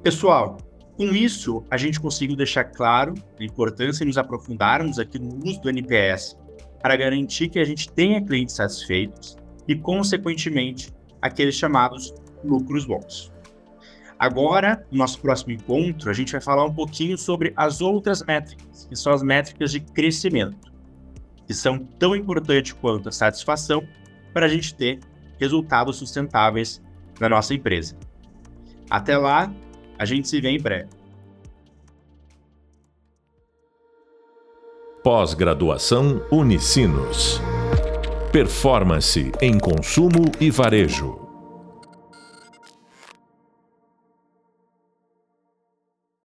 Pessoal, 0.04 0.58
Com 1.02 1.16
isso, 1.16 1.64
a 1.72 1.78
gente 1.78 2.00
conseguiu 2.00 2.36
deixar 2.36 2.66
claro 2.66 3.16
a 3.40 3.44
importância 3.44 4.06
de 4.06 4.06
nos 4.06 4.20
aprofundarmos 4.20 5.00
aqui 5.00 5.18
no 5.18 5.36
uso 5.44 5.60
do 5.62 5.70
NPS 5.70 6.38
para 6.80 6.96
garantir 6.96 7.50
que 7.50 7.58
a 7.58 7.64
gente 7.64 7.92
tenha 7.92 8.24
clientes 8.24 8.56
satisfeitos 8.56 9.36
e, 9.68 9.76
consequentemente, 9.76 10.94
aqueles 11.20 11.56
chamados 11.56 12.14
lucros 12.44 12.86
bons. 12.86 13.32
Agora, 14.22 14.86
no 14.92 15.00
nosso 15.00 15.20
próximo 15.20 15.52
encontro, 15.52 16.08
a 16.08 16.14
gente 16.14 16.34
vai 16.34 16.42
falar 16.42 16.64
um 16.64 16.72
pouquinho 16.72 17.18
sobre 17.18 17.54
as 17.56 17.82
outras 17.82 18.22
métricas, 18.24 18.86
que 18.86 18.96
são 18.96 19.12
as 19.12 19.24
métricas 19.24 19.72
de 19.72 19.80
crescimento, 19.80 20.72
que 21.48 21.56
são 21.56 21.80
tão 21.80 22.16
importantes 22.16 22.72
quanto 22.74 23.10
a 23.10 23.12
satisfação 23.12 23.84
para 24.32 24.46
a 24.46 24.48
gente 24.48 24.76
ter 24.76 25.00
resultados 25.40 25.96
sustentáveis 25.96 26.80
na 27.20 27.28
nossa 27.30 27.56
empresa. 27.56 27.98
Até 28.92 29.18
lá, 29.18 29.52
a 29.98 30.06
gente 30.06 30.30
se 30.30 30.40
vê 30.40 30.50
em 30.50 30.62
breve. 30.62 30.90
Pós-graduação 35.04 36.24
Unicinos. 36.32 37.42
Performance 38.32 39.32
em 39.42 39.58
consumo 39.58 40.32
e 40.40 40.52
varejo. 40.52 41.31